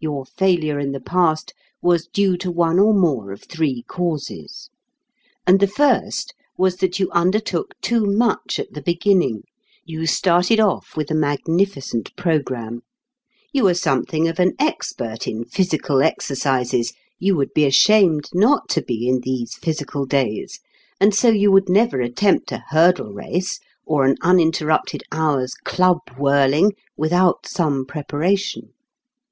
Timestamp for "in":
0.80-0.90, 15.28-15.44, 19.08-19.20